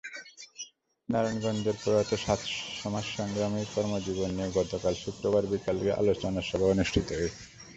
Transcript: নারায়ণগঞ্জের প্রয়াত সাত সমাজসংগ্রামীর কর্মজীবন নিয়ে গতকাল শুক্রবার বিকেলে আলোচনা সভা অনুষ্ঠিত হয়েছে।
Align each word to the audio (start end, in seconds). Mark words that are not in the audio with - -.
নারায়ণগঞ্জের 1.09 1.77
প্রয়াত 1.81 2.11
সাত 2.23 2.41
সমাজসংগ্রামীর 2.79 3.67
কর্মজীবন 3.75 4.29
নিয়ে 4.31 4.55
গতকাল 4.57 4.93
শুক্রবার 5.03 5.43
বিকেলে 5.47 5.87
আলোচনা 6.01 6.41
সভা 6.41 6.67
অনুষ্ঠিত 6.67 7.07
হয়েছে। 7.11 7.41